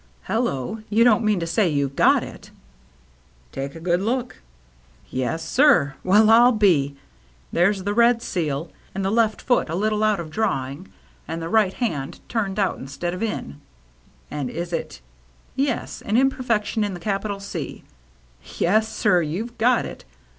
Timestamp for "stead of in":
12.87-13.61